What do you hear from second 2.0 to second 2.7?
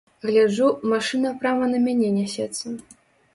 нясецца.